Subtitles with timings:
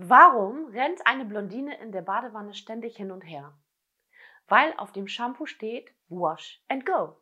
[0.00, 3.58] Warum rennt eine Blondine in der Badewanne ständig hin und her?
[4.46, 7.16] Weil auf dem Shampoo steht Wash and Go.